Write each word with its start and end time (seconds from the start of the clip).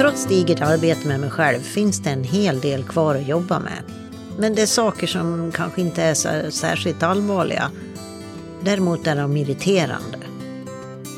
Trots 0.00 0.26
digert 0.26 0.60
arbete 0.60 1.08
med 1.08 1.20
mig 1.20 1.30
själv 1.30 1.60
finns 1.60 2.00
det 2.00 2.10
en 2.10 2.24
hel 2.24 2.60
del 2.60 2.84
kvar 2.84 3.14
att 3.14 3.28
jobba 3.28 3.58
med. 3.58 3.82
Men 4.38 4.54
det 4.54 4.62
är 4.62 4.66
saker 4.66 5.06
som 5.06 5.52
kanske 5.52 5.80
inte 5.80 6.02
är 6.02 6.14
så 6.14 6.50
särskilt 6.50 7.02
allvarliga. 7.02 7.70
Däremot 8.64 9.06
är 9.06 9.16
de 9.16 9.36
irriterande. 9.36 10.18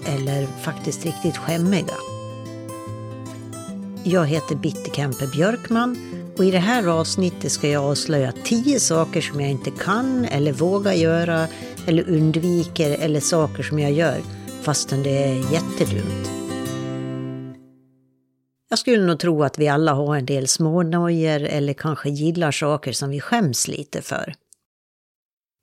Eller 0.07 0.47
faktiskt 0.63 1.05
riktigt 1.05 1.37
skämmiga. 1.37 1.95
Jag 4.05 4.27
heter 4.27 4.57
Bitte 4.57 4.91
Kempe 4.91 5.27
Björkman 5.27 5.97
och 6.37 6.45
i 6.45 6.51
det 6.51 6.59
här 6.59 6.87
avsnittet 6.87 7.53
ska 7.53 7.69
jag 7.69 7.85
avslöja 7.85 8.33
tio 8.45 8.81
saker 8.81 9.21
som 9.21 9.41
jag 9.41 9.51
inte 9.51 9.71
kan 9.71 10.25
eller 10.25 10.53
vågar 10.53 10.93
göra 10.93 11.47
eller 11.87 12.11
undviker 12.11 12.97
eller 13.01 13.21
saker 13.21 13.63
som 13.63 13.79
jag 13.79 13.93
gör 13.93 14.21
fastän 14.63 15.03
det 15.03 15.25
är 15.25 15.53
jättedumt. 15.53 16.42
Jag 18.73 18.79
skulle 18.79 19.07
nog 19.07 19.19
tro 19.19 19.43
att 19.43 19.59
vi 19.59 19.69
alla 19.69 19.93
har 19.93 20.17
en 20.17 20.27
del 20.27 20.49
smånojor 20.49 21.41
eller 21.41 21.73
kanske 21.73 22.11
gillar 22.11 22.51
saker 22.51 22.93
som 22.93 23.11
vi 23.11 23.21
skäms 23.21 23.69
lite 23.69 24.03
för. 24.03 24.35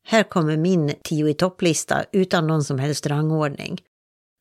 Här 0.08 0.24
kommer 0.24 0.58
min 0.58 0.94
tio 1.04 1.30
i 1.30 1.34
topplista 1.34 2.06
utan 2.12 2.48
någon 2.48 2.64
som 2.64 2.80
helst 2.80 3.08
rangordning. 3.08 3.82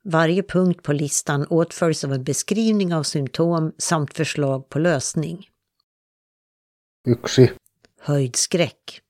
Varje 0.04 0.42
punkt 0.42 0.82
på 0.82 0.92
listan 0.92 1.46
åtföljs 1.46 2.04
av 2.04 2.12
en 2.12 2.24
beskrivning 2.24 2.95
av 2.95 3.02
symptom 3.02 3.73
samt 3.78 4.14
förslag 4.14 4.68
på 4.68 4.78
lösning. 4.78 5.48
Yksi. 7.09 7.50
Höjdskräck. 8.00 9.00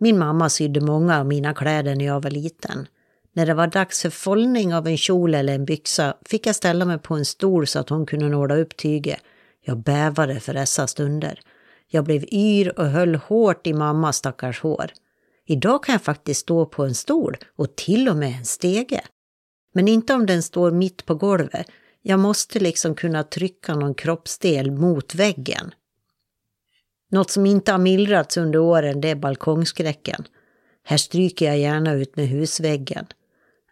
Min 0.00 0.18
mamma 0.18 0.48
sydde 0.48 0.80
många 0.80 1.20
av 1.20 1.26
mina 1.26 1.54
kläder 1.54 1.94
när 1.94 2.04
jag 2.04 2.22
var 2.22 2.30
liten. 2.30 2.86
När 3.36 3.46
det 3.46 3.54
var 3.54 3.66
dags 3.66 4.02
för 4.02 4.10
follning 4.10 4.74
av 4.74 4.86
en 4.86 4.96
kjol 4.96 5.34
eller 5.34 5.54
en 5.54 5.64
byxa 5.64 6.16
fick 6.26 6.46
jag 6.46 6.54
ställa 6.56 6.84
mig 6.84 6.98
på 6.98 7.14
en 7.14 7.24
stol 7.24 7.66
så 7.66 7.78
att 7.78 7.88
hon 7.88 8.06
kunde 8.06 8.28
nåla 8.28 8.56
upp 8.56 8.76
tyget. 8.76 9.20
Jag 9.64 9.78
bävade 9.78 10.40
för 10.40 10.54
dessa 10.54 10.86
stunder. 10.86 11.40
Jag 11.88 12.04
blev 12.04 12.24
yr 12.32 12.78
och 12.78 12.86
höll 12.86 13.14
hårt 13.14 13.66
i 13.66 13.72
mammas 13.72 14.16
stackars 14.16 14.60
hår. 14.60 14.90
Idag 15.46 15.84
kan 15.84 15.92
jag 15.92 16.02
faktiskt 16.02 16.40
stå 16.40 16.66
på 16.66 16.84
en 16.84 16.94
stol 16.94 17.36
och 17.56 17.76
till 17.76 18.08
och 18.08 18.16
med 18.16 18.38
en 18.38 18.44
stege. 18.44 19.00
Men 19.74 19.88
inte 19.88 20.14
om 20.14 20.26
den 20.26 20.42
står 20.42 20.70
mitt 20.70 21.06
på 21.06 21.14
golvet. 21.14 21.66
Jag 22.02 22.20
måste 22.20 22.58
liksom 22.58 22.94
kunna 22.94 23.22
trycka 23.22 23.74
någon 23.74 23.94
kroppsdel 23.94 24.70
mot 24.70 25.14
väggen. 25.14 25.74
Något 27.10 27.30
som 27.30 27.46
inte 27.46 27.72
har 27.72 27.78
mildrats 27.78 28.36
under 28.36 28.58
åren 28.58 29.00
det 29.00 29.10
är 29.10 29.14
balkongskräcken. 29.14 30.24
Här 30.84 30.96
stryker 30.96 31.46
jag 31.46 31.58
gärna 31.58 31.92
ut 31.92 32.16
med 32.16 32.28
husväggen. 32.28 33.06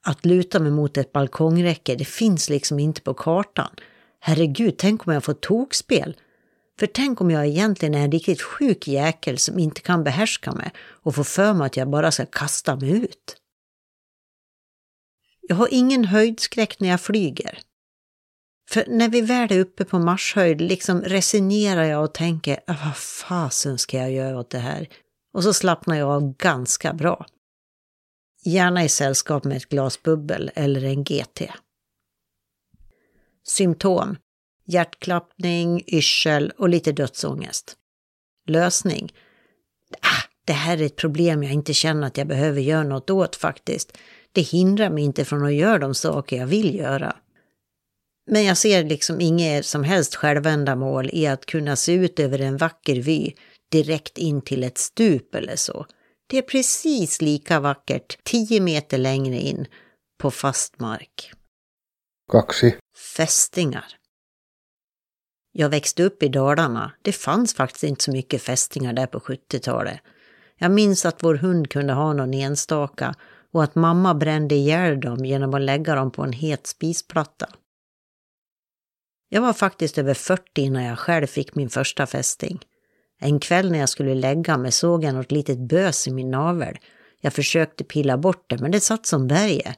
Att 0.04 0.26
luta 0.26 0.60
mig 0.60 0.70
mot 0.70 0.96
ett 0.96 1.12
balkongräcke, 1.12 1.94
det 1.94 2.04
finns 2.04 2.48
liksom 2.48 2.78
inte 2.78 3.00
på 3.00 3.14
kartan. 3.14 3.70
Herregud, 4.20 4.74
tänk 4.78 5.06
om 5.06 5.12
jag 5.12 5.24
får 5.24 5.34
tokspel. 5.34 6.16
För 6.78 6.86
tänk 6.86 7.20
om 7.20 7.30
jag 7.30 7.46
egentligen 7.46 7.94
är 7.94 8.04
en 8.04 8.12
riktigt 8.12 8.42
sjuk 8.42 8.88
jäkel 8.88 9.38
som 9.38 9.58
inte 9.58 9.80
kan 9.80 10.04
behärska 10.04 10.52
mig 10.52 10.70
och 10.78 11.14
får 11.14 11.24
för 11.24 11.54
mig 11.54 11.66
att 11.66 11.76
jag 11.76 11.90
bara 11.90 12.10
ska 12.10 12.26
kasta 12.26 12.76
mig 12.76 12.90
ut. 12.90 13.36
Jag 15.48 15.56
har 15.56 15.68
ingen 15.70 16.04
höjdskräck 16.04 16.80
när 16.80 16.88
jag 16.88 17.00
flyger. 17.00 17.58
För 18.70 18.84
när 18.88 19.08
vi 19.08 19.20
väl 19.20 19.52
är 19.52 19.60
uppe 19.60 19.84
på 19.84 19.98
marshöjd 19.98 20.60
liksom 20.60 21.00
resignerar 21.00 21.84
jag 21.84 22.04
och 22.04 22.14
tänker, 22.14 22.60
ah, 22.66 22.76
vad 22.84 22.96
fasen 22.96 23.78
ska 23.78 23.98
jag 23.98 24.12
göra 24.12 24.38
åt 24.38 24.50
det 24.50 24.58
här? 24.58 24.88
Och 25.34 25.42
så 25.42 25.54
slappnar 25.54 25.96
jag 25.96 26.08
av 26.08 26.36
ganska 26.36 26.92
bra. 26.92 27.26
Gärna 28.46 28.84
i 28.84 28.88
sällskap 28.88 29.44
med 29.44 29.56
ett 29.56 29.68
glas 29.68 30.02
bubbel 30.02 30.50
eller 30.54 30.84
en 30.84 31.04
GT. 31.04 31.42
Symptom. 33.46 34.16
Hjärtklappning, 34.66 35.82
yrsel 35.86 36.52
och 36.58 36.68
lite 36.68 36.92
dödsångest. 36.92 37.76
Lösning. 38.46 39.12
Ah, 40.00 40.28
det 40.44 40.52
här 40.52 40.78
är 40.78 40.86
ett 40.86 40.96
problem 40.96 41.42
jag 41.42 41.52
inte 41.52 41.74
känner 41.74 42.06
att 42.06 42.18
jag 42.18 42.26
behöver 42.26 42.60
göra 42.60 42.82
något 42.82 43.10
åt 43.10 43.36
faktiskt. 43.36 43.98
Det 44.32 44.40
hindrar 44.40 44.90
mig 44.90 45.04
inte 45.04 45.24
från 45.24 45.44
att 45.44 45.54
göra 45.54 45.78
de 45.78 45.94
saker 45.94 46.36
jag 46.36 46.46
vill 46.46 46.74
göra. 46.74 47.16
Men 48.30 48.44
jag 48.44 48.56
ser 48.56 48.84
liksom 48.84 49.20
inget 49.20 49.66
som 49.66 49.84
helst 49.84 50.14
självändamål 50.14 51.10
i 51.12 51.26
att 51.26 51.46
kunna 51.46 51.76
se 51.76 51.92
ut 51.92 52.20
över 52.20 52.38
en 52.38 52.56
vacker 52.56 52.96
vy 53.02 53.32
direkt 53.70 54.18
in 54.18 54.42
till 54.42 54.64
ett 54.64 54.78
stup 54.78 55.34
eller 55.34 55.56
så. 55.56 55.86
Det 56.26 56.38
är 56.38 56.42
precis 56.42 57.22
lika 57.22 57.60
vackert 57.60 58.24
tio 58.24 58.60
meter 58.60 58.98
längre 58.98 59.36
in 59.36 59.66
på 60.18 60.30
fast 60.30 60.80
mark. 60.80 61.32
Kaksi. 62.32 62.76
Fästingar. 63.16 63.96
Jag 65.52 65.68
växte 65.68 66.02
upp 66.02 66.22
i 66.22 66.28
Dalarna. 66.28 66.92
Det 67.02 67.12
fanns 67.12 67.54
faktiskt 67.54 67.84
inte 67.84 68.04
så 68.04 68.10
mycket 68.10 68.42
fästingar 68.42 68.92
där 68.92 69.06
på 69.06 69.18
70-talet. 69.18 70.00
Jag 70.56 70.70
minns 70.70 71.06
att 71.06 71.22
vår 71.22 71.34
hund 71.34 71.70
kunde 71.70 71.92
ha 71.92 72.12
någon 72.12 72.34
enstaka 72.34 73.14
och 73.52 73.64
att 73.64 73.74
mamma 73.74 74.14
brände 74.14 74.54
ihjäl 74.54 75.00
dem 75.00 75.24
genom 75.24 75.54
att 75.54 75.60
lägga 75.60 75.94
dem 75.94 76.10
på 76.10 76.22
en 76.22 76.32
het 76.32 76.66
spisplatta. 76.66 77.48
Jag 79.28 79.40
var 79.40 79.52
faktiskt 79.52 79.98
över 79.98 80.14
40 80.14 80.62
innan 80.62 80.84
jag 80.84 80.98
själv 80.98 81.26
fick 81.26 81.54
min 81.54 81.70
första 81.70 82.06
fästing. 82.06 82.60
En 83.20 83.40
kväll 83.40 83.70
när 83.70 83.78
jag 83.78 83.88
skulle 83.88 84.14
lägga 84.14 84.58
mig 84.58 84.72
såg 84.72 85.04
jag 85.04 85.14
något 85.14 85.32
litet 85.32 85.58
bös 85.58 86.08
i 86.08 86.10
min 86.10 86.30
navel. 86.30 86.76
Jag 87.20 87.32
försökte 87.32 87.84
pilla 87.84 88.18
bort 88.18 88.44
det, 88.46 88.58
men 88.58 88.70
det 88.70 88.80
satt 88.80 89.06
som 89.06 89.26
berget. 89.26 89.76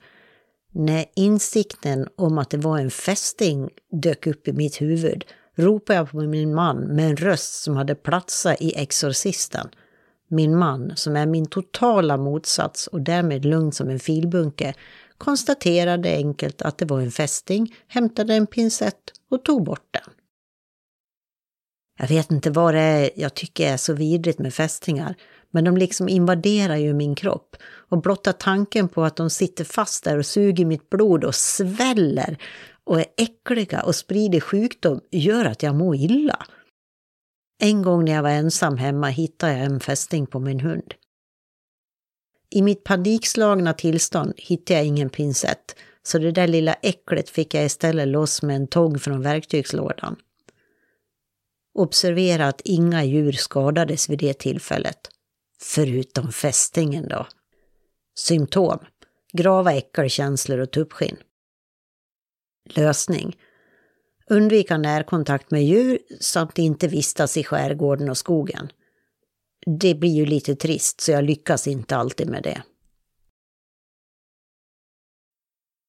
När 0.73 1.05
insikten 1.17 2.09
om 2.17 2.39
att 2.39 2.51
det 2.51 2.59
var 2.59 2.79
en 2.79 2.91
fästing 2.91 3.71
dök 4.03 4.27
upp 4.27 4.49
i 4.49 4.53
mitt 4.53 4.81
huvud 4.81 5.25
ropade 5.57 5.99
jag 5.99 6.11
på 6.11 6.21
min 6.21 6.55
man 6.55 6.79
med 6.79 7.11
en 7.11 7.17
röst 7.17 7.63
som 7.63 7.77
hade 7.77 7.95
platsat 7.95 8.61
i 8.61 8.75
Exorcisten. 8.77 9.69
Min 10.29 10.59
man, 10.59 10.93
som 10.97 11.17
är 11.17 11.27
min 11.27 11.47
totala 11.47 12.17
motsats 12.17 12.87
och 12.87 13.01
därmed 13.01 13.45
lugn 13.45 13.73
som 13.73 13.89
en 13.89 13.99
filbunke, 13.99 14.75
konstaterade 15.19 16.09
enkelt 16.09 16.63
att 16.63 16.79
det 16.79 16.85
var 16.85 17.01
en 17.01 17.11
fästing, 17.11 17.75
hämtade 17.89 18.35
en 18.35 18.47
pincett 18.47 19.13
och 19.31 19.45
tog 19.45 19.65
bort 19.65 19.89
den. 19.91 20.16
Jag 21.97 22.09
vet 22.09 22.33
inte 22.33 22.51
vad 22.51 22.75
det 22.75 22.81
är 22.81 23.11
jag 23.17 23.35
tycker 23.35 23.73
är 23.73 23.77
så 23.77 23.93
vidrigt 23.93 24.39
med 24.39 24.55
fästingar, 24.55 25.15
men 25.51 25.65
de 25.65 25.77
liksom 25.77 26.09
invaderar 26.09 26.77
ju 26.77 26.95
min 26.95 27.15
kropp. 27.15 27.57
Och 27.89 28.03
blotta 28.03 28.33
tanken 28.33 28.89
på 28.89 29.05
att 29.05 29.17
de 29.17 29.31
sitter 29.31 29.65
fast 29.65 30.05
där 30.05 30.19
och 30.19 30.27
suger 30.27 30.65
mitt 30.65 30.91
blod 30.91 31.25
och 31.25 31.35
sväller 31.35 32.39
och 32.85 33.01
är 33.01 33.07
äckliga 33.17 33.83
och 33.83 33.95
sprider 33.95 34.41
sjukdom 34.41 35.01
gör 35.11 35.45
att 35.45 35.63
jag 35.63 35.75
mår 35.75 35.97
illa. 35.97 36.47
En 37.63 37.83
gång 37.83 38.05
när 38.05 38.13
jag 38.13 38.23
var 38.23 38.31
ensam 38.31 38.77
hemma 38.77 39.09
hittade 39.09 39.53
jag 39.53 39.63
en 39.63 39.81
fästing 39.81 40.27
på 40.27 40.41
min 40.41 40.61
hund. 40.61 40.95
I 42.51 42.63
mitt 42.63 42.85
panikslagna 42.85 43.73
tillstånd 43.73 44.33
hittade 44.37 44.79
jag 44.79 44.87
ingen 44.87 45.11
pincett, 45.11 45.77
så 46.03 46.19
det 46.19 46.33
där 46.33 46.47
lilla 46.47 46.75
äcklet 46.75 47.31
fick 47.31 47.55
jag 47.55 47.65
istället 47.65 48.09
loss 48.09 48.43
med 48.43 48.57
en 48.57 48.67
tång 48.67 48.99
från 48.99 49.23
verktygslådan. 49.23 50.17
Observera 51.79 52.47
att 52.47 52.61
inga 52.65 53.05
djur 53.05 53.33
skadades 53.33 54.09
vid 54.09 54.19
det 54.19 54.39
tillfället. 54.39 55.11
Förutom 55.63 56.33
fästingen 56.33 57.09
då. 57.09 57.27
Symptom. 58.19 58.79
Grava 59.33 59.73
äckelkänslor 59.73 60.59
och 60.59 60.71
tuppskinn. 60.71 61.17
Lösning. 62.65 63.37
Undvika 64.27 64.79
närkontakt 64.79 65.51
med 65.51 65.65
djur 65.65 65.99
samt 66.21 66.59
inte 66.59 66.89
vistas 66.89 67.37
i 67.37 67.45
skärgården 67.45 68.11
och 68.11 68.19
skogen. 68.19 68.69
Det 69.81 69.95
blir 69.95 70.15
ju 70.15 70.27
lite 70.27 70.57
trist 70.57 71.01
så 71.01 71.11
jag 71.13 71.25
lyckas 71.25 71.67
inte 71.67 71.97
alltid 71.97 72.31
med 72.31 72.43
det. 72.43 72.63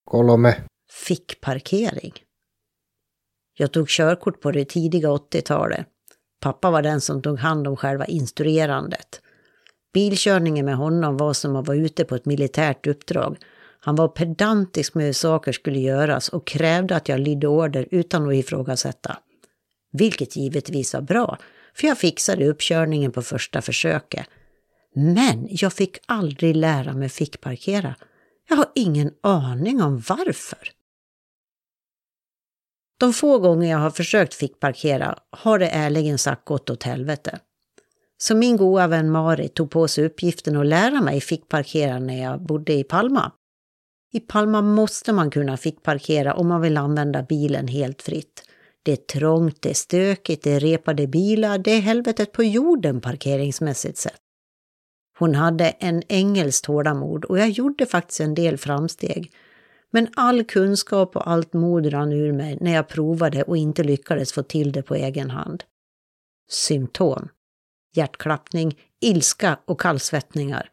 Kolme. 0.05 0.55
Fick 0.89 1.41
parkering. 1.41 2.13
Jag 3.59 3.71
tog 3.71 3.89
körkort 3.89 4.41
på 4.41 4.51
det 4.51 4.65
tidiga 4.65 5.09
80-talet. 5.09 5.87
Pappa 6.41 6.71
var 6.71 6.81
den 6.81 7.01
som 7.01 7.21
tog 7.21 7.39
hand 7.39 7.67
om 7.67 7.77
själva 7.77 8.05
instruerandet. 8.05 9.21
Bilkörningen 9.93 10.65
med 10.65 10.75
honom 10.75 11.17
var 11.17 11.33
som 11.33 11.55
att 11.55 11.67
vara 11.67 11.77
ute 11.77 12.05
på 12.05 12.15
ett 12.15 12.25
militärt 12.25 12.87
uppdrag. 12.87 13.37
Han 13.79 13.95
var 13.95 14.07
pedantisk 14.07 14.93
med 14.93 15.05
hur 15.05 15.13
saker 15.13 15.51
skulle 15.51 15.79
göras 15.79 16.29
och 16.29 16.47
krävde 16.47 16.95
att 16.95 17.09
jag 17.09 17.19
lydde 17.19 17.47
order 17.47 17.87
utan 17.91 18.27
att 18.27 18.33
ifrågasätta. 18.33 19.17
Vilket 19.91 20.35
givetvis 20.35 20.93
var 20.93 21.01
bra, 21.01 21.37
för 21.75 21.87
jag 21.87 21.97
fixade 21.97 22.47
uppkörningen 22.47 23.11
på 23.11 23.21
första 23.21 23.61
försöket. 23.61 24.25
Men 24.95 25.47
jag 25.49 25.73
fick 25.73 25.97
aldrig 26.05 26.55
lära 26.55 26.93
mig 26.93 27.09
fickparkera. 27.09 27.95
Jag 28.49 28.57
har 28.57 28.67
ingen 28.75 29.11
aning 29.21 29.81
om 29.81 30.03
varför. 30.09 30.76
De 32.99 33.13
få 33.13 33.39
gånger 33.39 33.69
jag 33.69 33.77
har 33.77 33.91
försökt 33.91 34.33
fickparkera 34.33 35.19
har 35.29 35.59
det 35.59 35.69
ärligen 35.69 36.17
sagt 36.17 36.45
gått 36.45 36.69
åt 36.69 36.83
helvete. 36.83 37.39
Så 38.17 38.35
min 38.35 38.57
goda 38.57 38.87
vän 38.87 39.11
Marit 39.11 39.55
tog 39.55 39.71
på 39.71 39.87
sig 39.87 40.05
uppgiften 40.05 40.57
att 40.57 40.65
lära 40.65 41.01
mig 41.01 41.21
fickparkera 41.21 41.99
när 41.99 42.23
jag 42.23 42.41
bodde 42.41 42.73
i 42.73 42.83
Palma. 42.83 43.31
I 44.13 44.19
Palma 44.19 44.61
måste 44.61 45.13
man 45.13 45.31
kunna 45.31 45.57
fickparkera 45.57 46.33
om 46.33 46.47
man 46.47 46.61
vill 46.61 46.77
använda 46.77 47.23
bilen 47.23 47.67
helt 47.67 48.01
fritt. 48.01 48.43
Det 48.83 48.91
är 48.91 49.19
trångt, 49.19 49.61
det 49.61 49.69
är 49.69 49.73
stökigt, 49.73 50.43
det 50.43 50.51
är 50.51 50.59
repade 50.59 51.07
bilar, 51.07 51.57
det 51.57 51.71
är 51.71 51.79
helvetet 51.81 52.31
på 52.31 52.43
jorden 52.43 53.01
parkeringsmässigt 53.01 53.97
sett. 53.97 54.21
Hon 55.19 55.35
hade 55.35 55.69
en 55.69 56.03
ängels 56.09 56.61
tålamod 56.61 57.25
och 57.25 57.39
jag 57.39 57.49
gjorde 57.49 57.85
faktiskt 57.85 58.19
en 58.19 58.35
del 58.35 58.57
framsteg. 58.57 59.31
Men 59.91 60.07
all 60.15 60.43
kunskap 60.43 61.15
och 61.15 61.29
allt 61.29 61.53
mod 61.53 61.93
rann 61.93 62.11
ur 62.11 62.31
mig 62.31 62.57
när 62.61 62.73
jag 62.73 62.87
provade 62.87 63.43
och 63.43 63.57
inte 63.57 63.83
lyckades 63.83 64.33
få 64.33 64.43
till 64.43 64.71
det 64.71 64.83
på 64.83 64.95
egen 64.95 65.29
hand. 65.29 65.63
Symptom. 66.49 67.29
Hjärtklappning, 67.95 68.79
ilska 69.01 69.59
och 69.65 69.81
kallsvettningar. 69.81 70.69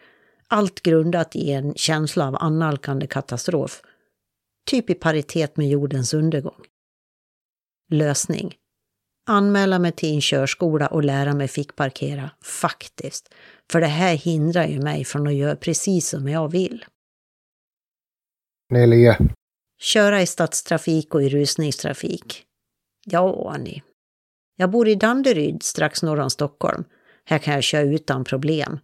Allt 0.48 0.80
grundat 0.80 1.36
i 1.36 1.50
en 1.50 1.74
känsla 1.74 2.28
av 2.28 2.36
annalkande 2.40 3.06
katastrof. 3.06 3.82
Typ 4.66 4.90
i 4.90 4.94
paritet 4.94 5.56
med 5.56 5.68
jordens 5.68 6.14
undergång. 6.14 6.64
Lösning. 7.90 8.54
Anmäla 9.26 9.78
mig 9.78 9.92
till 9.92 10.14
en 10.14 10.20
körskola 10.20 10.86
och 10.86 11.04
lära 11.04 11.34
mig 11.34 11.48
fickparkera, 11.48 12.30
faktiskt. 12.42 13.34
För 13.70 13.80
det 13.80 13.86
här 13.86 14.14
hindrar 14.14 14.66
ju 14.66 14.80
mig 14.80 15.04
från 15.04 15.26
att 15.26 15.34
göra 15.34 15.56
precis 15.56 16.08
som 16.08 16.28
jag 16.28 16.50
vill. 16.50 16.84
Neljä. 18.70 19.18
Köra 19.80 20.22
i 20.22 20.26
stadstrafik 20.26 21.14
och 21.14 21.22
i 21.22 21.28
rusningstrafik. 21.28 22.44
Ja, 23.04 23.56
ni. 23.58 23.82
Jag 24.56 24.70
bor 24.70 24.88
i 24.88 24.94
Danderyd 24.94 25.62
strax 25.62 26.02
norr 26.02 26.20
om 26.20 26.30
Stockholm. 26.30 26.84
Här 27.24 27.38
kan 27.38 27.54
jag 27.54 27.62
köra 27.62 27.82
utan 27.82 28.24
problem. 28.24 28.78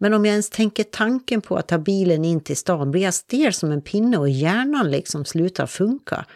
Men 0.00 0.14
om 0.14 0.24
jag 0.24 0.32
ens 0.32 0.50
tänker 0.50 0.84
tanken 0.84 1.40
på 1.40 1.56
att 1.56 1.68
ta 1.68 1.78
bilen 1.78 2.24
in 2.24 2.40
till 2.40 2.56
stan 2.56 2.90
blir 2.90 3.02
jag 3.02 3.14
stel 3.14 3.52
som 3.52 3.70
en 3.70 3.82
pinne 3.82 4.18
och 4.18 4.28
hjärnan 4.28 4.90
liksom 4.90 5.24
slutar 5.24 5.66
funka. 5.66 6.26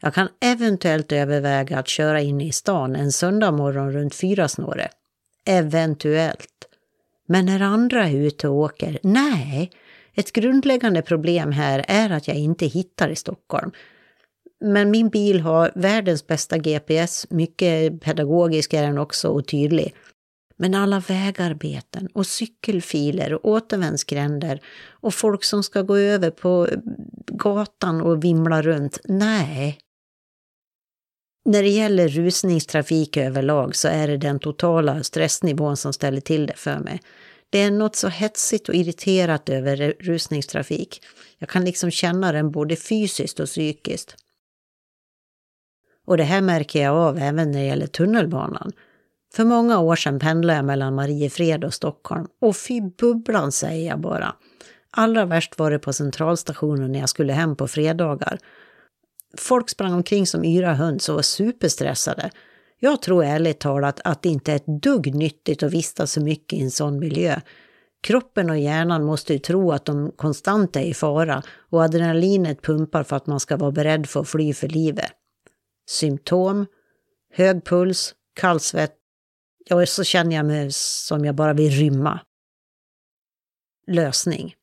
Jag 0.00 0.14
kan 0.14 0.28
eventuellt 0.40 1.12
överväga 1.12 1.78
att 1.78 1.88
köra 1.88 2.20
in 2.20 2.40
i 2.40 2.52
stan 2.52 2.96
en 2.96 3.12
söndag 3.12 3.50
morgon 3.50 3.92
runt 3.92 4.14
fyra 4.14 4.48
snåre. 4.48 4.88
Eventuellt. 5.46 6.68
Men 7.28 7.46
när 7.46 7.60
andra 7.60 8.08
är 8.08 8.16
ute 8.16 8.48
och 8.48 8.56
åker, 8.56 8.98
nej. 9.02 9.70
Ett 10.14 10.32
grundläggande 10.32 11.02
problem 11.02 11.52
här 11.52 11.84
är 11.88 12.10
att 12.10 12.28
jag 12.28 12.36
inte 12.36 12.66
hittar 12.66 13.08
i 13.08 13.16
Stockholm. 13.16 13.70
Men 14.60 14.90
min 14.90 15.08
bil 15.08 15.40
har 15.40 15.72
världens 15.74 16.26
bästa 16.26 16.58
GPS, 16.58 17.30
mycket 17.30 18.00
pedagogisk 18.00 18.74
är 18.74 18.82
den 18.82 18.98
också 18.98 19.28
och 19.28 19.46
tydlig. 19.46 19.94
Men 20.56 20.74
alla 20.74 21.00
vägarbeten 21.00 22.08
och 22.14 22.26
cykelfiler 22.26 23.34
och 23.34 23.44
återvändsgränder 23.44 24.60
och 24.90 25.14
folk 25.14 25.44
som 25.44 25.62
ska 25.62 25.82
gå 25.82 25.96
över 25.96 26.30
på 26.30 26.68
gatan 27.26 28.00
och 28.00 28.24
vimla 28.24 28.62
runt, 28.62 29.00
nej. 29.04 29.78
När 31.44 31.62
det 31.62 31.68
gäller 31.68 32.08
rusningstrafik 32.08 33.16
överlag 33.16 33.76
så 33.76 33.88
är 33.88 34.08
det 34.08 34.16
den 34.16 34.38
totala 34.38 35.02
stressnivån 35.02 35.76
som 35.76 35.92
ställer 35.92 36.20
till 36.20 36.46
det 36.46 36.56
för 36.56 36.78
mig. 36.78 37.00
Det 37.52 37.58
är 37.58 37.70
något 37.70 37.96
så 37.96 38.08
hetsigt 38.08 38.68
och 38.68 38.74
irriterat 38.74 39.48
över 39.48 39.94
rusningstrafik. 40.00 41.02
Jag 41.38 41.48
kan 41.48 41.64
liksom 41.64 41.90
känna 41.90 42.32
den 42.32 42.50
både 42.50 42.76
fysiskt 42.76 43.40
och 43.40 43.46
psykiskt. 43.46 44.16
Och 46.06 46.16
det 46.16 46.24
här 46.24 46.40
märker 46.40 46.82
jag 46.82 46.94
av 46.94 47.18
även 47.18 47.50
när 47.50 47.58
det 47.58 47.66
gäller 47.66 47.86
tunnelbanan. 47.86 48.72
För 49.34 49.44
många 49.44 49.78
år 49.78 49.96
sedan 49.96 50.18
pendlade 50.18 50.56
jag 50.56 50.64
mellan 50.64 50.94
Mariefred 50.94 51.64
och 51.64 51.74
Stockholm. 51.74 52.26
Och 52.40 52.56
fy 52.56 52.80
bubblan 52.80 53.52
säger 53.52 53.88
jag 53.88 54.00
bara. 54.00 54.36
Allra 54.90 55.24
värst 55.24 55.58
var 55.58 55.70
det 55.70 55.78
på 55.78 55.92
centralstationen 55.92 56.92
när 56.92 57.00
jag 57.00 57.08
skulle 57.08 57.32
hem 57.32 57.56
på 57.56 57.68
fredagar. 57.68 58.38
Folk 59.38 59.70
sprang 59.70 59.94
omkring 59.94 60.26
som 60.26 60.44
yra 60.44 60.74
höns 60.74 61.08
och 61.08 61.14
var 61.14 61.22
superstressade. 61.22 62.30
Jag 62.84 63.02
tror 63.02 63.24
ärligt 63.24 63.60
talat 63.60 64.00
att 64.04 64.22
det 64.22 64.28
inte 64.28 64.52
är 64.52 64.56
ett 64.56 64.82
dugg 64.82 65.14
nyttigt 65.14 65.62
att 65.62 65.72
vistas 65.72 66.12
så 66.12 66.20
mycket 66.20 66.58
i 66.58 66.62
en 66.62 66.70
sån 66.70 66.98
miljö. 66.98 67.40
Kroppen 68.02 68.50
och 68.50 68.58
hjärnan 68.58 69.04
måste 69.04 69.32
ju 69.32 69.38
tro 69.38 69.72
att 69.72 69.84
de 69.84 70.12
konstant 70.16 70.76
är 70.76 70.80
i 70.80 70.94
fara 70.94 71.42
och 71.70 71.82
adrenalinet 71.82 72.62
pumpar 72.62 73.02
för 73.02 73.16
att 73.16 73.26
man 73.26 73.40
ska 73.40 73.56
vara 73.56 73.70
beredd 73.70 74.08
för 74.08 74.20
att 74.20 74.28
fly 74.28 74.54
för 74.54 74.68
livet. 74.68 75.10
Symptom, 75.90 76.66
hög 77.32 77.64
puls, 77.64 78.14
kallsvett, 78.34 78.94
ja 79.64 79.86
så 79.86 80.04
känner 80.04 80.36
jag 80.36 80.46
mig 80.46 80.72
som 80.72 81.24
jag 81.24 81.34
bara 81.34 81.52
vill 81.52 81.72
rymma. 81.72 82.20
Lösning. 83.86 84.54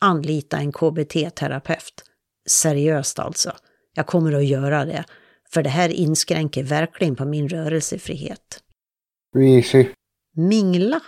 Anlita 0.00 0.56
en 0.56 0.72
KBT-terapeut. 0.72 2.04
Seriöst 2.48 3.18
alltså. 3.18 3.52
Jag 3.94 4.06
kommer 4.06 4.32
att 4.32 4.46
göra 4.46 4.84
det. 4.84 5.04
För 5.52 5.62
det 5.62 5.70
här 5.70 5.88
inskränker 5.88 6.62
verkligen 6.62 7.16
på 7.16 7.24
min 7.24 7.48
rörelsefrihet. 7.48 8.62
Viisi. 9.34 9.88
Mingla. 10.36 11.00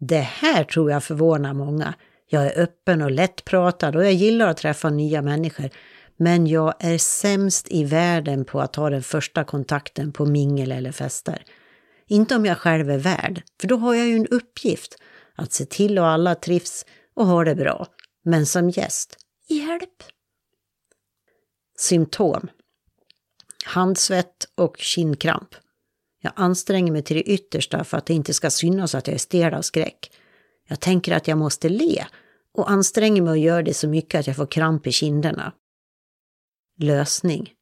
Det 0.00 0.20
här 0.20 0.64
tror 0.64 0.90
jag 0.90 1.04
förvånar 1.04 1.54
många. 1.54 1.94
Jag 2.28 2.46
är 2.46 2.62
öppen 2.62 3.02
och 3.02 3.10
lättpratad 3.10 3.96
och 3.96 4.04
jag 4.04 4.12
gillar 4.12 4.48
att 4.48 4.56
träffa 4.56 4.90
nya 4.90 5.22
människor. 5.22 5.70
Men 6.16 6.46
jag 6.46 6.74
är 6.78 6.98
sämst 6.98 7.66
i 7.70 7.84
världen 7.84 8.44
på 8.44 8.60
att 8.60 8.72
ta 8.72 8.90
den 8.90 9.02
första 9.02 9.44
kontakten 9.44 10.12
på 10.12 10.26
mingel 10.26 10.72
eller 10.72 10.92
fester. 10.92 11.44
Inte 12.06 12.36
om 12.36 12.46
jag 12.46 12.58
själv 12.58 12.90
är 12.90 12.98
värd, 12.98 13.42
för 13.60 13.68
då 13.68 13.76
har 13.76 13.94
jag 13.94 14.06
ju 14.06 14.16
en 14.16 14.26
uppgift. 14.26 14.96
Att 15.34 15.52
se 15.52 15.64
till 15.64 15.98
att 15.98 16.04
alla 16.04 16.34
trivs 16.34 16.86
och 17.14 17.26
har 17.26 17.44
det 17.44 17.54
bra. 17.54 17.86
Men 18.24 18.46
som 18.46 18.70
gäst, 18.70 19.16
hjälp! 19.48 20.02
Symptom. 21.78 22.48
Handsvett 23.64 24.48
och 24.54 24.76
kindkramp. 24.78 25.54
Jag 26.22 26.32
anstränger 26.36 26.92
mig 26.92 27.02
till 27.02 27.16
det 27.16 27.22
yttersta 27.22 27.84
för 27.84 27.98
att 27.98 28.06
det 28.06 28.14
inte 28.14 28.34
ska 28.34 28.50
synas 28.50 28.94
att 28.94 29.06
jag 29.06 29.14
är 29.14 29.18
stel 29.18 29.54
av 29.54 29.62
skräck. 29.62 30.10
Jag 30.68 30.80
tänker 30.80 31.12
att 31.16 31.28
jag 31.28 31.38
måste 31.38 31.68
le 31.68 32.04
och 32.54 32.70
anstränger 32.70 33.22
mig 33.22 33.32
att 33.32 33.40
göra 33.40 33.62
det 33.62 33.74
så 33.74 33.88
mycket 33.88 34.20
att 34.20 34.26
jag 34.26 34.36
får 34.36 34.46
kramp 34.46 34.86
i 34.86 34.92
kinderna. 34.92 35.52
Lösning. 36.78 37.52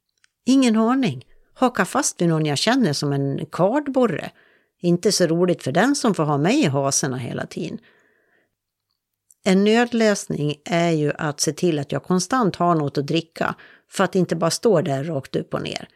Ingen 0.45 0.75
aning. 0.75 1.25
Haka 1.53 1.85
fast 1.85 2.21
vid 2.21 2.29
någon 2.29 2.45
jag 2.45 2.57
känner 2.57 2.93
som 2.93 3.13
en 3.13 3.45
kardborre. 3.45 4.31
Inte 4.81 5.11
så 5.11 5.27
roligt 5.27 5.63
för 5.63 5.71
den 5.71 5.95
som 5.95 6.13
får 6.13 6.23
ha 6.23 6.37
mig 6.37 6.61
i 6.61 6.65
haserna 6.65 7.17
hela 7.17 7.45
tiden. 7.45 7.79
En 9.43 9.63
nödlösning 9.63 10.55
är 10.65 10.91
ju 10.91 11.11
att 11.17 11.39
se 11.39 11.51
till 11.53 11.79
att 11.79 11.91
jag 11.91 12.03
konstant 12.03 12.55
har 12.55 12.75
något 12.75 12.97
att 12.97 13.07
dricka 13.07 13.55
för 13.91 14.03
att 14.03 14.15
inte 14.15 14.35
bara 14.35 14.51
stå 14.51 14.81
där 14.81 15.03
rakt 15.03 15.35
upp 15.35 15.53
och 15.53 15.61
ner. 15.61 15.87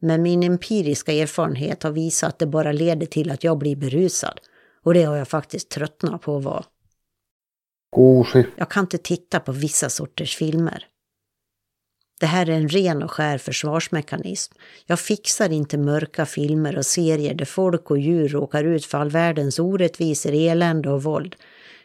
Men 0.00 0.22
min 0.22 0.42
empiriska 0.42 1.12
erfarenhet 1.12 1.82
har 1.82 1.90
visat 1.90 2.28
att 2.28 2.38
det 2.38 2.46
bara 2.46 2.72
leder 2.72 3.06
till 3.06 3.30
att 3.30 3.44
jag 3.44 3.58
blir 3.58 3.76
berusad. 3.76 4.40
Och 4.82 4.94
det 4.94 5.02
har 5.02 5.16
jag 5.16 5.28
faktiskt 5.28 5.68
tröttnat 5.68 6.22
på 6.22 6.36
att 6.36 6.44
vara. 6.44 6.64
Kuusi. 7.96 8.46
Jag 8.56 8.70
kan 8.70 8.84
inte 8.84 8.98
titta 8.98 9.40
på 9.40 9.52
vissa 9.52 9.90
sorters 9.90 10.36
filmer. 10.36 10.86
Det 12.20 12.26
här 12.26 12.48
är 12.48 12.52
en 12.52 12.68
ren 12.68 13.02
och 13.02 13.10
skär 13.10 13.38
försvarsmekanism. 13.38 14.54
Jag 14.86 15.00
fixar 15.00 15.52
inte 15.52 15.78
mörka 15.78 16.26
filmer 16.26 16.78
och 16.78 16.86
serier 16.86 17.34
där 17.34 17.44
folk 17.44 17.90
och 17.90 17.98
djur 17.98 18.28
råkar 18.28 18.64
ut 18.64 18.84
för 18.84 18.98
all 18.98 19.10
världens 19.10 19.58
orättvisor, 19.58 20.32
elände 20.32 20.90
och 20.90 21.02
våld. 21.02 21.36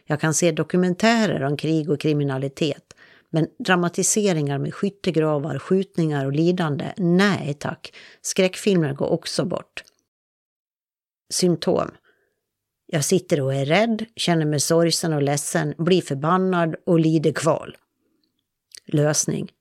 Jag 0.06 0.20
kan 0.20 0.34
se 0.34 0.52
dokumentärer 0.52 1.42
om 1.42 1.56
krig 1.56 1.90
och 1.90 2.00
kriminalitet. 2.00 2.94
Men 3.30 3.48
dramatiseringar 3.58 4.58
med 4.58 4.74
skyttegravar, 4.74 5.58
skjutningar 5.58 6.26
och 6.26 6.32
lidande, 6.32 6.92
nej 6.96 7.54
tack. 7.54 7.92
Skräckfilmer 8.20 8.94
går 8.94 9.06
också 9.06 9.44
bort. 9.44 9.84
Symptom. 11.32 11.90
Jag 12.86 13.04
sitter 13.04 13.40
och 13.40 13.54
är 13.54 13.64
rädd, 13.64 14.04
känner 14.16 14.46
mig 14.46 14.60
sorgsen 14.60 15.12
och 15.12 15.22
ledsen, 15.22 15.74
blir 15.78 16.02
förbannad 16.02 16.76
och 16.86 17.00
lider 17.00 17.32
kval. 17.32 17.76
Lösning. 18.86 19.52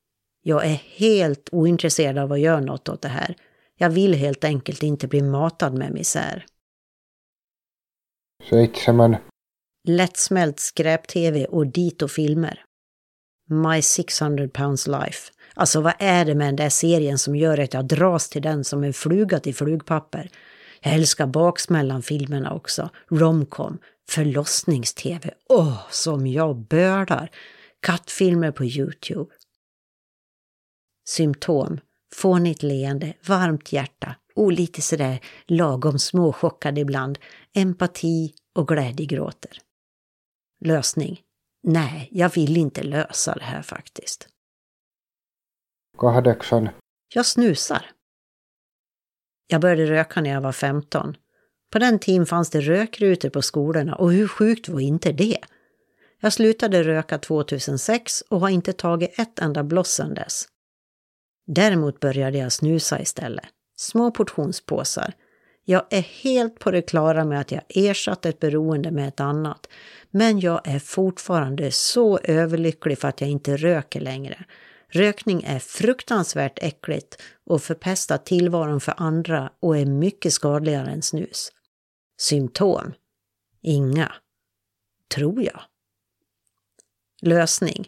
Jag 0.42 0.66
är 0.66 0.82
helt 0.96 1.50
ointresserad 1.52 2.18
av 2.18 2.32
att 2.32 2.40
göra 2.40 2.60
något 2.60 2.90
åt 2.90 3.02
det 3.02 3.08
här. 3.08 3.36
Jag 3.78 3.90
vill 3.90 4.14
helt 4.14 4.44
enkelt 4.44 4.84
inte 4.84 5.08
bli 5.08 5.22
matad 5.22 5.74
med 5.74 5.92
misär. 5.92 6.46
Seitsemän. 8.50 9.16
Lättsmält 9.88 10.60
skräp-tv 10.60 11.46
och 11.46 11.68
dito-filmer. 11.68 12.64
My 13.50 13.82
600 13.82 14.48
pounds 14.48 14.88
life. 14.88 15.32
Alltså 15.54 15.82
vad 15.82 15.94
är 16.00 16.26
det 16.26 16.36
med 16.36 16.48
den 16.48 16.56
där 16.56 16.70
serien 16.70 17.18
som 17.18 17.36
gör 17.36 17.58
att 17.58 17.74
jag 17.74 17.86
dras 17.86 18.30
till 18.30 18.42
den 18.42 18.64
som 18.64 18.84
en 18.84 18.94
fluga 18.94 19.40
till 19.40 19.56
flugpapper? 19.56 20.30
Jag 20.82 20.94
älskar 20.94 21.28
baksmällan-filmerna 21.28 22.54
också. 22.54 22.90
Romcom. 23.10 23.78
Förlossnings-tv. 24.10 25.34
Åh, 25.50 25.68
oh, 25.68 25.78
som 25.90 26.28
jag 26.28 26.56
bölar. 26.56 27.32
Kattfilmer 27.82 28.52
på 28.52 28.66
Youtube. 28.66 29.32
Symptom. 31.08 31.80
Fånigt 32.16 32.64
leende, 32.64 33.14
varmt 33.28 33.74
hjärta 33.74 34.16
och 34.36 34.52
lite 34.52 34.82
sådär 34.82 35.20
lagom 35.48 36.00
småchockad 36.00 36.78
ibland. 36.78 37.20
Empati 37.54 38.34
och 38.56 38.68
glädjegråter. 38.68 39.65
Lösning. 40.66 41.22
Nej, 41.64 42.10
jag 42.12 42.30
vill 42.30 42.58
inte 42.58 42.84
lösa 42.84 43.34
det 43.36 43.44
här 43.44 43.62
faktiskt. 43.62 44.28
Kahdeksan. 45.98 46.70
Jag 47.14 47.26
snusar. 47.26 47.92
Jag 49.48 49.62
började 49.62 49.86
röka 49.86 50.22
när 50.22 50.30
jag 50.30 50.42
var 50.42 50.52
15. 50.52 51.18
På 51.72 51.80
den 51.80 52.00
tiden 52.00 52.26
fanns 52.26 52.50
det 52.50 52.62
rökrutor 52.62 53.30
på 53.30 53.42
skolorna 53.42 53.96
och 53.96 54.12
hur 54.12 54.28
sjukt 54.28 54.70
var 54.70 54.80
inte 54.80 55.12
det? 55.12 55.40
Jag 56.20 56.34
slutade 56.34 56.84
röka 56.84 57.18
2006 57.18 58.22
och 58.22 58.40
har 58.40 58.50
inte 58.50 58.74
tagit 58.74 59.20
ett 59.20 59.40
enda 59.40 59.64
bloss 59.64 59.90
sedan 59.92 60.14
dess. 60.14 60.46
Däremot 61.48 62.00
började 62.00 62.38
jag 62.38 62.52
snusa 62.52 63.02
istället. 63.02 63.46
Små 63.78 64.12
portionspåsar. 64.12 65.14
Jag 65.68 65.86
är 65.90 66.02
helt 66.02 66.60
på 66.60 66.72
det 66.72 66.82
klara 66.82 67.26
med 67.26 67.40
att 67.40 67.52
jag 67.52 67.62
ersatt 67.70 68.26
ett 68.26 68.40
beroende 68.40 68.92
med 68.92 69.08
ett 69.08 69.20
annat. 69.20 69.68
Men 70.12 70.40
jag 70.40 70.62
är 70.68 70.80
fortfarande 70.80 71.72
så 71.72 72.20
överlycklig 72.20 73.00
för 73.00 73.08
att 73.08 73.22
jag 73.22 73.30
inte 73.30 73.58
röker 73.58 74.00
längre. 74.00 74.46
Rökning 74.90 75.44
är 75.44 75.60
fruktansvärt 75.60 76.60
äckligt 76.62 77.22
och 77.46 77.62
förpestar 77.62 78.18
tillvaron 78.18 78.82
för 78.82 78.94
andra 78.98 79.52
och 79.60 79.78
är 79.78 79.86
mycket 79.86 80.34
skadligare 80.34 80.92
än 80.92 81.02
snus. 81.02 81.52
Symptom? 82.18 82.94
Inga. 83.62 84.12
Tror 85.16 85.44
jag. 85.44 85.62
Lösning? 87.22 87.88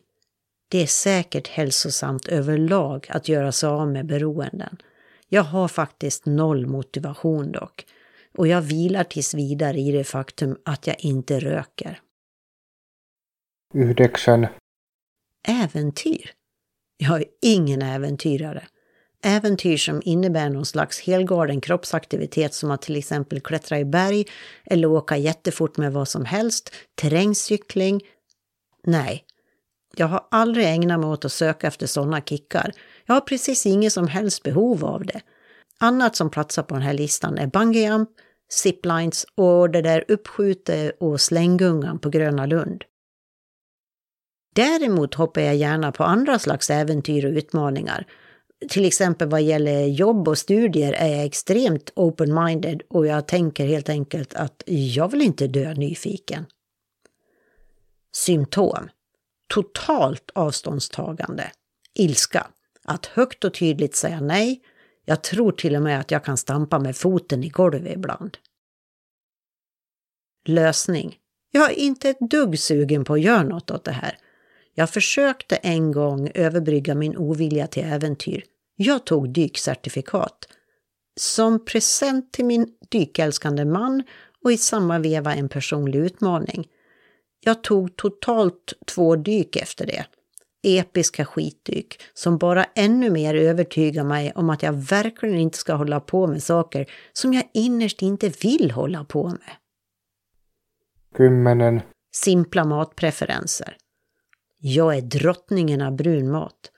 Det 0.69 0.83
är 0.83 0.87
säkert 0.87 1.47
hälsosamt 1.47 2.27
överlag 2.27 3.07
att 3.09 3.27
göra 3.27 3.51
sig 3.51 3.69
av 3.69 3.87
med 3.87 4.05
beroenden. 4.05 4.77
Jag 5.29 5.43
har 5.43 5.67
faktiskt 5.67 6.25
noll 6.25 6.65
motivation 6.65 7.51
dock. 7.51 7.85
Och 8.37 8.47
jag 8.47 8.61
vilar 8.61 9.03
tills 9.03 9.33
vidare 9.33 9.77
i 9.77 9.91
det 9.91 10.03
faktum 10.03 10.57
att 10.65 10.87
jag 10.87 10.95
inte 10.99 11.39
röker. 11.39 12.01
Yhdeksän. 13.73 14.47
Äventyr? 15.47 16.31
Jag 16.97 17.21
är 17.21 17.25
ingen 17.41 17.81
äventyrare. 17.81 18.63
Äventyr 19.23 19.77
som 19.77 20.01
innebär 20.05 20.49
någon 20.49 20.65
slags 20.65 20.99
helgalen 20.99 21.61
kroppsaktivitet 21.61 22.53
som 22.53 22.71
att 22.71 22.81
till 22.81 22.95
exempel 22.95 23.41
klättra 23.41 23.79
i 23.79 23.85
berg 23.85 24.25
eller 24.65 24.87
åka 24.87 25.17
jättefort 25.17 25.77
med 25.77 25.93
vad 25.93 26.07
som 26.07 26.25
helst, 26.25 26.75
terrängcykling. 26.95 28.01
Nej, 28.83 29.25
jag 29.95 30.07
har 30.07 30.27
aldrig 30.31 30.65
ägnat 30.65 30.99
mig 30.99 31.09
åt 31.09 31.25
att 31.25 31.31
söka 31.31 31.67
efter 31.67 31.87
sådana 31.87 32.21
kickar. 32.21 32.71
Jag 33.07 33.13
har 33.13 33.21
precis 33.21 33.65
inget 33.65 33.93
som 33.93 34.07
helst 34.07 34.43
behov 34.43 34.85
av 34.85 35.05
det. 35.05 35.21
Annat 35.79 36.15
som 36.15 36.29
platsar 36.29 36.63
på 36.63 36.73
den 36.75 36.83
här 36.83 36.93
listan 36.93 37.37
är 37.37 37.47
bungyjump, 37.47 38.09
ziplines 38.49 39.25
och 39.35 39.69
det 39.69 39.81
där 39.81 40.05
uppskjute 40.07 40.91
och 40.99 41.21
slänggungan 41.21 41.99
på 41.99 42.09
Gröna 42.09 42.45
Lund. 42.45 42.83
Däremot 44.55 45.13
hoppar 45.13 45.41
jag 45.41 45.55
gärna 45.55 45.91
på 45.91 46.03
andra 46.03 46.39
slags 46.39 46.69
äventyr 46.69 47.25
och 47.25 47.31
utmaningar. 47.31 48.07
Till 48.69 48.85
exempel 48.85 49.29
vad 49.29 49.41
gäller 49.41 49.85
jobb 49.85 50.27
och 50.27 50.37
studier 50.37 50.93
är 50.93 51.07
jag 51.07 51.25
extremt 51.25 51.91
open-minded 51.95 52.81
och 52.89 53.07
jag 53.07 53.27
tänker 53.27 53.65
helt 53.65 53.89
enkelt 53.89 54.33
att 54.33 54.63
jag 54.65 55.11
vill 55.11 55.21
inte 55.21 55.47
dö 55.47 55.73
nyfiken. 55.73 56.45
Symptom 58.15 58.89
totalt 59.53 60.31
avståndstagande, 60.35 61.51
ilska, 61.93 62.47
att 62.87 63.05
högt 63.05 63.43
och 63.43 63.53
tydligt 63.53 63.95
säga 63.95 64.21
nej. 64.21 64.61
Jag 65.05 65.23
tror 65.23 65.51
till 65.51 65.75
och 65.75 65.81
med 65.81 65.99
att 65.99 66.11
jag 66.11 66.25
kan 66.25 66.37
stampa 66.37 66.79
med 66.79 66.97
foten 66.97 67.43
i 67.43 67.49
golvet 67.49 67.95
ibland. 67.95 68.37
Lösning. 70.47 71.17
Jag 71.51 71.71
är 71.71 71.75
inte 71.75 72.09
ett 72.09 72.19
dugg 72.19 72.59
sugen 72.59 73.05
på 73.05 73.13
att 73.13 73.21
göra 73.21 73.43
något 73.43 73.71
åt 73.71 73.83
det 73.83 73.91
här. 73.91 74.17
Jag 74.73 74.89
försökte 74.89 75.55
en 75.55 75.91
gång 75.91 76.31
överbrygga 76.33 76.95
min 76.95 77.17
ovilja 77.17 77.67
till 77.67 77.83
äventyr. 77.83 78.43
Jag 78.75 79.05
tog 79.05 79.29
dykcertifikat. 79.29 80.47
Som 81.19 81.65
present 81.65 82.33
till 82.33 82.45
min 82.45 82.67
dykälskande 82.89 83.65
man 83.65 84.03
och 84.43 84.51
i 84.51 84.57
samma 84.57 84.99
veva 84.99 85.35
en 85.35 85.49
personlig 85.49 85.99
utmaning. 85.99 86.67
Jag 87.39 87.63
tog 87.63 87.95
totalt 87.95 88.73
två 88.85 89.15
dyk 89.15 89.55
efter 89.55 89.85
det. 89.85 90.05
Episka 90.63 91.25
skitdyk 91.25 92.01
som 92.13 92.37
bara 92.37 92.65
ännu 92.75 93.09
mer 93.09 93.35
övertygar 93.35 94.03
mig 94.03 94.31
om 94.35 94.49
att 94.49 94.63
jag 94.63 94.73
verkligen 94.73 95.39
inte 95.39 95.57
ska 95.57 95.73
hålla 95.73 95.99
på 95.99 96.27
med 96.27 96.43
saker 96.43 96.85
som 97.13 97.33
jag 97.33 97.43
innerst 97.53 98.01
inte 98.01 98.29
vill 98.29 98.71
hålla 98.71 99.03
på 99.03 99.27
med. 99.27 99.55
Kymmenen. 101.17 101.81
Simpla 102.15 102.65
matpreferenser. 102.65 103.77
Jag 104.59 104.97
är 104.97 105.01
drottningen 105.01 105.81
av 105.81 105.95
brun 105.95 106.31
mat. 106.31 106.71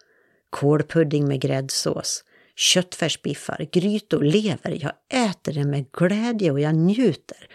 Kålpudding 0.50 1.28
med 1.28 1.42
gräddsås, 1.42 2.24
köttfärsbiffar, 2.56 3.70
grytor, 3.72 4.24
lever. 4.24 4.78
Jag 4.82 4.92
äter 5.30 5.54
det 5.54 5.66
med 5.66 5.92
glädje 5.92 6.52
och 6.52 6.60
jag 6.60 6.76
njuter. 6.76 7.48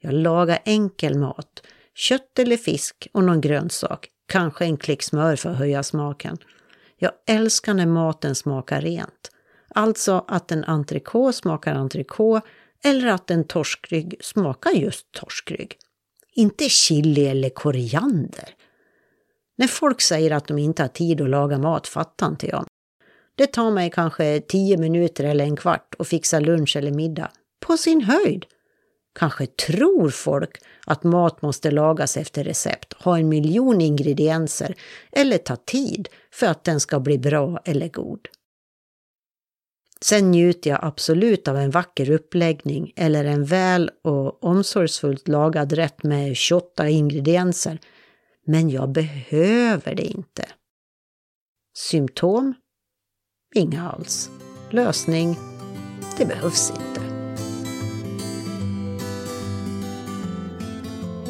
Jag 0.00 0.14
lagar 0.14 0.58
enkel 0.64 1.18
mat 1.18 1.62
Kött 1.94 2.38
eller 2.38 2.56
fisk 2.56 3.08
och 3.12 3.24
någon 3.24 3.40
grönsak. 3.40 4.08
Kanske 4.30 4.64
en 4.64 4.76
klick 4.76 5.02
smör 5.02 5.36
för 5.36 5.50
att 5.50 5.56
höja 5.56 5.82
smaken. 5.82 6.38
Jag 6.98 7.12
älskar 7.26 7.74
när 7.74 7.86
maten 7.86 8.34
smakar 8.34 8.80
rent. 8.80 9.30
Alltså 9.74 10.24
att 10.28 10.52
en 10.52 10.64
entrecote 10.64 11.32
smakar 11.32 11.74
entrecote 11.74 12.46
eller 12.84 13.08
att 13.08 13.30
en 13.30 13.44
torskrygg 13.44 14.16
smakar 14.20 14.70
just 14.70 15.12
torskrygg. 15.12 15.76
Inte 16.34 16.68
chili 16.68 17.26
eller 17.26 17.48
koriander. 17.48 18.48
När 19.56 19.66
folk 19.66 20.00
säger 20.00 20.30
att 20.30 20.46
de 20.46 20.58
inte 20.58 20.82
har 20.82 20.88
tid 20.88 21.20
att 21.20 21.30
laga 21.30 21.58
mat 21.58 21.86
fattar 21.86 22.26
inte 22.26 22.46
jag. 22.46 22.66
Det 23.34 23.46
tar 23.46 23.70
mig 23.70 23.90
kanske 23.90 24.40
tio 24.40 24.76
minuter 24.76 25.24
eller 25.24 25.44
en 25.44 25.56
kvart 25.56 25.94
att 25.98 26.08
fixa 26.08 26.40
lunch 26.40 26.76
eller 26.76 26.92
middag. 26.92 27.30
På 27.60 27.76
sin 27.76 28.02
höjd. 28.02 28.46
Kanske 29.20 29.46
tror 29.46 30.10
folk 30.10 30.58
att 30.86 31.04
mat 31.04 31.42
måste 31.42 31.70
lagas 31.70 32.16
efter 32.16 32.44
recept, 32.44 32.92
ha 32.92 33.18
en 33.18 33.28
miljon 33.28 33.80
ingredienser 33.80 34.74
eller 35.12 35.38
ta 35.38 35.56
tid 35.56 36.08
för 36.32 36.46
att 36.46 36.64
den 36.64 36.80
ska 36.80 37.00
bli 37.00 37.18
bra 37.18 37.60
eller 37.64 37.88
god. 37.88 38.28
Sen 40.00 40.30
njuter 40.30 40.70
jag 40.70 40.78
absolut 40.82 41.48
av 41.48 41.56
en 41.56 41.70
vacker 41.70 42.10
uppläggning 42.10 42.92
eller 42.96 43.24
en 43.24 43.44
väl 43.44 43.90
och 44.04 44.44
omsorgsfullt 44.44 45.28
lagad 45.28 45.72
rätt 45.72 46.02
med 46.02 46.36
28 46.36 46.88
ingredienser. 46.88 47.78
Men 48.46 48.70
jag 48.70 48.92
behöver 48.92 49.94
det 49.94 50.06
inte. 50.06 50.48
Symptom? 51.76 52.54
Inga 53.54 53.90
alls. 53.90 54.30
Lösning? 54.70 55.36
Det 56.18 56.26
behövs 56.26 56.70
inte. 56.70 56.99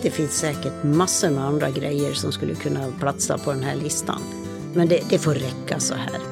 Det 0.03 0.11
finns 0.11 0.39
säkert 0.39 0.85
massor 0.85 1.31
med 1.31 1.45
andra 1.45 1.71
grejer 1.71 2.13
som 2.13 2.33
skulle 2.33 2.55
kunna 2.55 2.93
platsa 2.99 3.39
på 3.39 3.53
den 3.53 3.63
här 3.63 3.77
listan. 3.77 4.23
Men 4.75 4.89
det, 4.89 5.03
det 5.11 5.19
får 5.19 5.35
räcka 5.35 5.81
så 5.81 5.95
här. 5.95 6.30